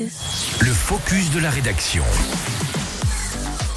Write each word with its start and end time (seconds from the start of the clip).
Le 0.00 0.72
focus 0.72 1.32
de 1.32 1.40
la 1.40 1.50
rédaction. 1.50 2.04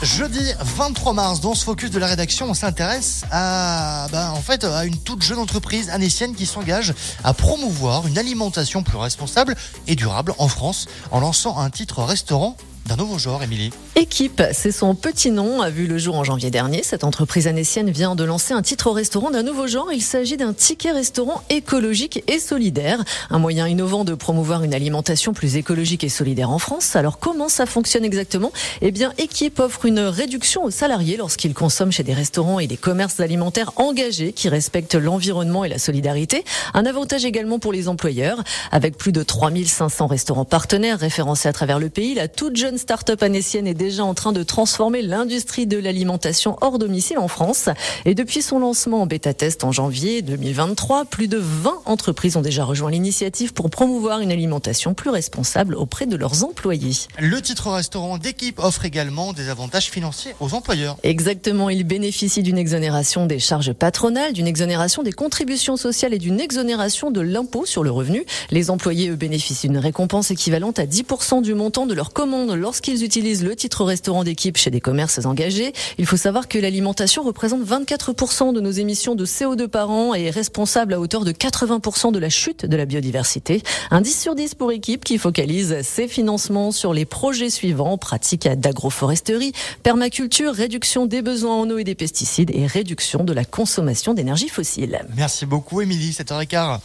Jeudi 0.03 0.53
23 0.59 1.13
mars, 1.13 1.41
dans 1.41 1.55
ce 1.55 1.65
focus 1.65 1.89
de 1.89 1.97
la 1.97 2.05
rédaction, 2.05 2.47
on 2.47 2.53
s'intéresse 2.53 3.23
à, 3.31 4.07
ben, 4.11 4.29
en 4.29 4.41
fait, 4.41 4.63
à 4.63 4.85
une 4.85 4.97
toute 4.97 5.23
jeune 5.23 5.39
entreprise 5.39 5.89
anécienne 5.89 6.35
qui 6.35 6.45
s'engage 6.45 6.93
à 7.23 7.33
promouvoir 7.33 8.05
une 8.05 8.19
alimentation 8.19 8.83
plus 8.83 8.97
responsable 8.97 9.55
et 9.87 9.95
durable 9.95 10.35
en 10.37 10.47
France 10.47 10.87
en 11.09 11.21
lançant 11.21 11.57
un 11.57 11.71
titre 11.71 12.03
restaurant 12.03 12.55
d'un 12.85 12.95
nouveau 12.95 13.17
genre, 13.17 13.43
Émilie. 13.43 13.71
Équipe, 13.95 14.41
c'est 14.53 14.71
son 14.71 14.95
petit 14.95 15.31
nom, 15.31 15.61
a 15.61 15.69
vu 15.69 15.87
le 15.87 15.97
jour 15.97 16.15
en 16.15 16.23
janvier 16.23 16.49
dernier. 16.49 16.81
Cette 16.83 17.03
entreprise 17.03 17.47
anécienne 17.47 17.91
vient 17.91 18.15
de 18.15 18.23
lancer 18.23 18.53
un 18.53 18.61
titre 18.61 18.87
au 18.87 18.93
restaurant 18.93 19.29
d'un 19.29 19.43
nouveau 19.43 19.67
genre. 19.67 19.91
Il 19.93 20.01
s'agit 20.01 20.37
d'un 20.37 20.53
ticket 20.53 20.91
restaurant 20.91 21.43
écologique 21.49 22.23
et 22.27 22.39
solidaire. 22.39 23.03
Un 23.29 23.39
moyen 23.39 23.67
innovant 23.67 24.03
de 24.03 24.13
promouvoir 24.13 24.63
une 24.63 24.73
alimentation 24.73 25.33
plus 25.33 25.55
écologique 25.55 26.03
et 26.03 26.09
solidaire 26.09 26.49
en 26.49 26.57
France. 26.57 26.95
Alors 26.95 27.19
comment 27.19 27.49
ça 27.49 27.65
fonctionne 27.65 28.03
exactement? 28.03 28.51
Eh 28.81 28.91
bien, 28.91 29.13
Équipe 29.17 29.59
offre 29.59 29.85
une 29.85 29.99
réduction 29.99 30.63
aux 30.63 30.71
salariés 30.71 31.17
lorsqu'ils 31.17 31.53
consomment 31.53 31.91
chez 31.91 32.03
des 32.03 32.13
restaurants 32.13 32.59
et 32.59 32.67
des 32.67 32.77
commerces 32.77 33.19
alimentaires 33.19 33.71
engagés 33.75 34.33
qui 34.33 34.49
respectent 34.49 34.95
l'environnement 34.95 35.63
et 35.63 35.69
la 35.69 35.77
solidarité. 35.77 36.43
Un 36.73 36.85
avantage 36.85 37.25
également 37.25 37.59
pour 37.59 37.73
les 37.73 37.87
employeurs. 37.87 38.43
Avec 38.71 38.97
plus 38.97 39.11
de 39.11 39.21
3500 39.21 40.07
restaurants 40.07 40.45
partenaires 40.45 40.99
référencés 40.99 41.47
à 41.47 41.53
travers 41.53 41.79
le 41.79 41.89
pays, 41.89 42.15
la 42.15 42.27
toute 42.27 42.55
jeune 42.55 42.70
start-up 42.77 43.23
anécienne 43.23 43.67
est 43.67 43.73
déjà 43.73 44.03
en 44.03 44.13
train 44.13 44.31
de 44.31 44.43
transformer 44.43 45.01
l'industrie 45.01 45.67
de 45.67 45.77
l'alimentation 45.77 46.57
hors 46.61 46.79
domicile 46.79 47.17
en 47.17 47.27
France. 47.27 47.69
Et 48.05 48.15
depuis 48.15 48.41
son 48.41 48.59
lancement 48.59 49.01
en 49.01 49.05
bêta-test 49.05 49.63
en 49.63 49.71
janvier 49.71 50.21
2023, 50.21 51.05
plus 51.05 51.27
de 51.27 51.37
20 51.37 51.81
entreprises 51.85 52.37
ont 52.37 52.41
déjà 52.41 52.63
rejoint 52.63 52.91
l'initiative 52.91 53.53
pour 53.53 53.69
promouvoir 53.69 54.19
une 54.19 54.31
alimentation 54.31 54.93
plus 54.93 55.09
responsable 55.09 55.75
auprès 55.75 56.05
de 56.05 56.15
leurs 56.15 56.43
employés. 56.43 56.93
Le 57.19 57.41
titre 57.41 57.71
restaurant 57.71 58.17
d'équipe 58.17 58.59
offre 58.59 58.85
également 58.85 59.33
des 59.33 59.49
avantages 59.49 59.89
financiers 59.89 60.35
aux 60.39 60.53
employeurs. 60.53 60.97
Exactement, 61.03 61.69
il 61.69 61.83
bénéficie 61.83 62.43
d'une 62.43 62.57
exonération 62.57 63.25
des 63.25 63.39
charges 63.39 63.73
patronales, 63.73 64.33
d'une 64.33 64.47
exonération 64.47 65.03
des 65.03 65.11
contributions 65.11 65.77
sociales 65.77 66.13
et 66.13 66.19
d'une 66.19 66.39
exonération 66.39 67.11
de 67.11 67.21
l'impôt 67.21 67.65
sur 67.65 67.83
le 67.83 67.91
revenu. 67.91 68.25
Les 68.49 68.69
employés 68.69 69.09
eux, 69.09 69.15
bénéficient 69.15 69.67
d'une 69.67 69.77
récompense 69.77 70.31
équivalente 70.31 70.79
à 70.79 70.85
10% 70.85 71.41
du 71.41 71.53
montant 71.53 71.85
de 71.85 71.93
leur 71.93 72.11
commande 72.11 72.51
lorsqu'ils 72.61 73.03
utilisent 73.03 73.43
le 73.43 73.55
titre 73.55 73.83
restaurant 73.83 74.23
d'équipe 74.23 74.55
chez 74.55 74.69
des 74.69 74.79
commerces 74.79 75.25
engagés. 75.25 75.73
Il 75.97 76.05
faut 76.05 76.15
savoir 76.15 76.47
que 76.47 76.59
l'alimentation 76.59 77.23
représente 77.23 77.63
24% 77.63 78.53
de 78.53 78.61
nos 78.61 78.71
émissions 78.71 79.15
de 79.15 79.25
CO2 79.25 79.67
par 79.67 79.89
an 79.89 80.15
et 80.15 80.25
est 80.25 80.29
responsable 80.29 80.93
à 80.93 80.99
hauteur 80.99 81.25
de 81.25 81.31
80% 81.31 82.11
de 82.11 82.19
la 82.19 82.29
chute 82.29 82.65
de 82.65 82.77
la 82.77 82.85
biodiversité. 82.85 83.63
Un 83.89 84.01
10 84.01 84.21
sur 84.21 84.35
10 84.35 84.55
pour 84.55 84.71
équipe 84.71 85.03
qui 85.03 85.17
focalise 85.17 85.81
ses 85.81 86.07
financements 86.07 86.71
sur 86.71 86.93
les 86.93 87.05
projets 87.05 87.49
suivants, 87.49 87.97
pratique 87.97 88.47
d'agroforesterie, 88.47 89.53
permaculture, 89.81 90.53
réduction 90.53 91.07
des 91.07 91.23
besoins 91.23 91.55
en 91.55 91.69
eau 91.69 91.79
et 91.79 91.83
des 91.83 91.95
pesticides 91.95 92.51
et 92.53 92.67
réduction 92.67 93.23
de 93.23 93.33
la 93.33 93.43
consommation 93.43 94.13
d'énergie 94.13 94.49
fossile. 94.49 95.01
Merci 95.17 95.47
beaucoup 95.47 95.81
Émilie, 95.81 96.11
7h15. 96.11 96.79